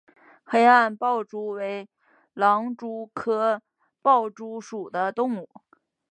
[0.43, 1.87] 黑暗豹蛛为
[2.33, 3.61] 狼蛛科
[4.01, 5.47] 豹蛛属的动物。